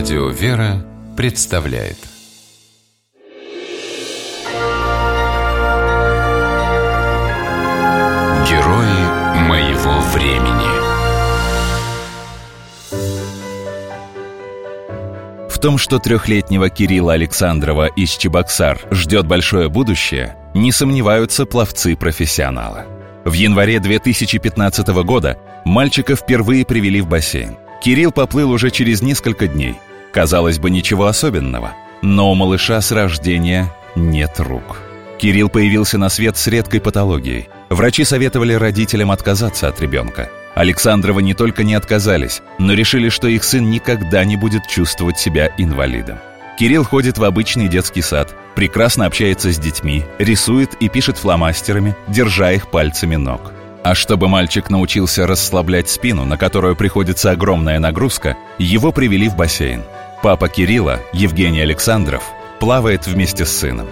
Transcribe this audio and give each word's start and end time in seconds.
Радио 0.00 0.28
«Вера» 0.30 0.82
представляет 1.14 1.98
Герои 8.48 9.42
моего 9.46 10.00
времени 10.14 10.70
В 15.50 15.58
том, 15.58 15.76
что 15.76 15.98
трехлетнего 15.98 16.70
Кирилла 16.70 17.12
Александрова 17.12 17.88
из 17.88 18.12
Чебоксар 18.16 18.80
ждет 18.90 19.26
большое 19.26 19.68
будущее, 19.68 20.34
не 20.54 20.72
сомневаются 20.72 21.44
пловцы-профессионалы. 21.44 22.86
В 23.26 23.34
январе 23.34 23.78
2015 23.78 24.88
года 25.04 25.36
мальчика 25.66 26.16
впервые 26.16 26.64
привели 26.64 27.02
в 27.02 27.06
бассейн– 27.06 27.58
Кирилл 27.80 28.12
поплыл 28.12 28.50
уже 28.50 28.70
через 28.70 29.00
несколько 29.00 29.46
дней. 29.46 29.76
Казалось 30.12 30.58
бы, 30.58 30.70
ничего 30.70 31.06
особенного. 31.06 31.72
Но 32.02 32.30
у 32.30 32.34
малыша 32.34 32.80
с 32.80 32.92
рождения 32.92 33.72
нет 33.94 34.38
рук. 34.38 34.80
Кирилл 35.18 35.48
появился 35.48 35.98
на 35.98 36.08
свет 36.08 36.36
с 36.36 36.46
редкой 36.46 36.80
патологией. 36.80 37.48
Врачи 37.68 38.04
советовали 38.04 38.54
родителям 38.54 39.10
отказаться 39.10 39.68
от 39.68 39.80
ребенка. 39.80 40.30
Александровы 40.54 41.22
не 41.22 41.34
только 41.34 41.62
не 41.62 41.74
отказались, 41.74 42.42
но 42.58 42.72
решили, 42.72 43.08
что 43.08 43.28
их 43.28 43.44
сын 43.44 43.70
никогда 43.70 44.24
не 44.24 44.36
будет 44.36 44.66
чувствовать 44.66 45.18
себя 45.18 45.52
инвалидом. 45.58 46.18
Кирилл 46.58 46.84
ходит 46.84 47.18
в 47.18 47.24
обычный 47.24 47.68
детский 47.68 48.02
сад, 48.02 48.34
прекрасно 48.54 49.06
общается 49.06 49.52
с 49.52 49.58
детьми, 49.58 50.04
рисует 50.18 50.74
и 50.80 50.88
пишет 50.88 51.18
фломастерами, 51.18 51.94
держа 52.08 52.52
их 52.52 52.70
пальцами 52.70 53.16
ног. 53.16 53.52
А 53.82 53.94
чтобы 53.94 54.28
мальчик 54.28 54.68
научился 54.68 55.26
расслаблять 55.26 55.88
спину, 55.88 56.26
на 56.26 56.36
которую 56.36 56.76
приходится 56.76 57.30
огромная 57.30 57.78
нагрузка, 57.78 58.36
его 58.58 58.92
привели 58.92 59.28
в 59.28 59.36
бассейн. 59.36 59.82
Папа 60.22 60.50
Кирилла, 60.50 61.00
Евгений 61.14 61.62
Александров, 61.62 62.22
плавает 62.58 63.06
вместе 63.06 63.46
с 63.46 63.56
сыном. 63.56 63.88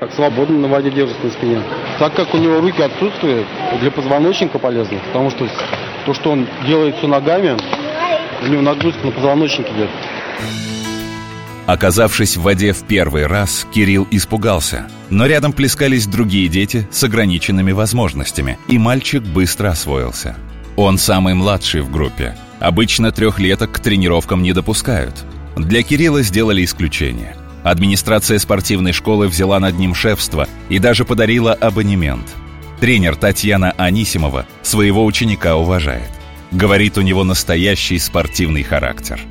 Как 0.00 0.10
свободно 0.14 0.60
на 0.60 0.68
воде 0.68 0.90
держится 0.90 1.22
на 1.22 1.30
спине. 1.30 1.62
Так 1.98 2.14
как 2.14 2.32
у 2.32 2.38
него 2.38 2.60
руки 2.60 2.80
отсутствуют, 2.80 3.46
для 3.80 3.90
позвоночника 3.90 4.58
полезно, 4.58 4.98
потому 5.08 5.30
что 5.30 5.46
то, 6.06 6.14
что 6.14 6.30
он 6.30 6.48
делает 6.66 6.96
все 6.96 7.06
ногами, 7.06 7.54
у 8.42 8.46
него 8.46 8.62
нагрузка 8.62 9.04
на 9.04 9.12
позвоночник 9.12 9.66
идет. 9.68 9.90
Оказавшись 11.66 12.38
в 12.38 12.42
воде 12.42 12.72
в 12.72 12.84
первый 12.84 13.26
раз, 13.26 13.66
Кирилл 13.74 14.06
испугался. 14.10 14.88
Но 15.10 15.26
рядом 15.26 15.52
плескались 15.52 16.06
другие 16.06 16.48
дети 16.48 16.88
с 16.90 17.04
ограниченными 17.04 17.72
возможностями, 17.72 18.58
и 18.68 18.78
мальчик 18.78 19.22
быстро 19.22 19.68
освоился. 19.68 20.34
Он 20.76 20.96
самый 20.96 21.34
младший 21.34 21.82
в 21.82 21.90
группе. 21.90 22.36
Обычно 22.66 23.12
трехлеток 23.12 23.70
к 23.70 23.78
тренировкам 23.78 24.42
не 24.42 24.52
допускают. 24.52 25.14
Для 25.54 25.84
Кирилла 25.84 26.22
сделали 26.22 26.64
исключение. 26.64 27.36
Администрация 27.62 28.40
спортивной 28.40 28.90
школы 28.90 29.28
взяла 29.28 29.60
над 29.60 29.78
ним 29.78 29.94
шефство 29.94 30.48
и 30.68 30.80
даже 30.80 31.04
подарила 31.04 31.52
абонемент. 31.52 32.26
Тренер 32.80 33.14
Татьяна 33.14 33.70
Анисимова 33.76 34.46
своего 34.62 35.04
ученика 35.04 35.54
уважает. 35.54 36.10
Говорит, 36.50 36.98
у 36.98 37.02
него 37.02 37.22
настоящий 37.22 38.00
спортивный 38.00 38.64
характер– 38.64 39.20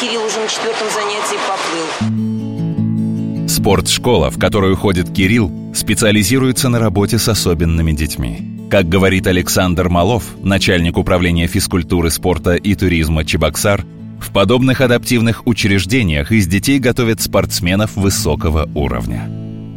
Кирилл 0.00 0.24
уже 0.26 0.40
на 0.40 0.48
четвертом 0.48 0.90
занятии 0.90 1.38
поплыл. 1.48 2.35
Спортшкола, 3.66 4.30
в 4.30 4.38
которую 4.38 4.76
ходит 4.76 5.10
Кирилл, 5.12 5.50
специализируется 5.74 6.68
на 6.68 6.78
работе 6.78 7.18
с 7.18 7.28
особенными 7.28 7.90
детьми. 7.90 8.68
Как 8.70 8.88
говорит 8.88 9.26
Александр 9.26 9.88
Малов, 9.88 10.22
начальник 10.40 10.96
управления 10.96 11.48
физкультуры, 11.48 12.10
спорта 12.10 12.54
и 12.54 12.76
туризма 12.76 13.24
Чебоксар, 13.24 13.84
в 14.20 14.30
подобных 14.30 14.80
адаптивных 14.82 15.48
учреждениях 15.48 16.30
из 16.30 16.46
детей 16.46 16.78
готовят 16.78 17.20
спортсменов 17.20 17.96
высокого 17.96 18.70
уровня. 18.76 19.28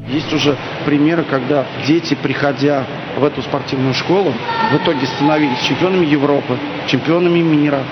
Есть 0.08 0.32
уже 0.34 0.56
примеры, 0.86 1.24
когда 1.24 1.66
дети, 1.88 2.16
приходя 2.22 2.86
в 3.18 3.24
эту 3.24 3.42
спортивную 3.42 3.96
школу, 3.96 4.32
в 4.72 4.76
итоге 4.76 5.08
становились 5.08 5.64
чемпионами 5.68 6.06
Европы, 6.06 6.60
чемпионами 6.88 7.40
мира. 7.40 7.84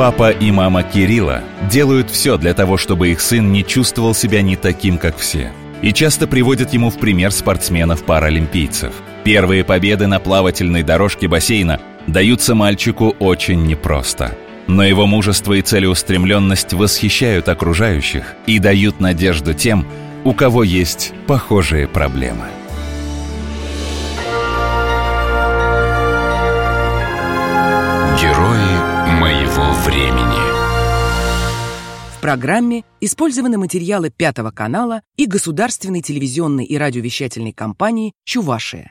Папа 0.00 0.30
и 0.30 0.50
мама 0.50 0.82
Кирилла 0.82 1.42
делают 1.70 2.08
все 2.08 2.38
для 2.38 2.54
того, 2.54 2.78
чтобы 2.78 3.10
их 3.10 3.20
сын 3.20 3.52
не 3.52 3.62
чувствовал 3.62 4.14
себя 4.14 4.40
не 4.40 4.56
таким, 4.56 4.96
как 4.96 5.18
все. 5.18 5.52
И 5.82 5.92
часто 5.92 6.26
приводят 6.26 6.72
ему 6.72 6.88
в 6.88 6.96
пример 6.96 7.32
спортсменов-паралимпийцев. 7.32 8.94
Первые 9.24 9.62
победы 9.62 10.06
на 10.06 10.18
плавательной 10.18 10.82
дорожке 10.82 11.28
бассейна 11.28 11.82
даются 12.06 12.54
мальчику 12.54 13.14
очень 13.18 13.66
непросто. 13.66 14.34
Но 14.66 14.82
его 14.84 15.06
мужество 15.06 15.52
и 15.52 15.60
целеустремленность 15.60 16.72
восхищают 16.72 17.50
окружающих 17.50 18.36
и 18.46 18.58
дают 18.58 19.00
надежду 19.00 19.52
тем, 19.52 19.86
у 20.24 20.32
кого 20.32 20.62
есть 20.62 21.12
похожие 21.26 21.86
проблемы. 21.86 22.46
Программе 32.20 32.84
использованы 33.00 33.58
материалы 33.58 34.10
Пятого 34.10 34.50
канала 34.50 35.02
и 35.16 35.26
государственной 35.26 36.02
телевизионной 36.02 36.64
и 36.64 36.76
радиовещательной 36.76 37.52
компании 37.52 38.12
«Чувашия». 38.24 38.88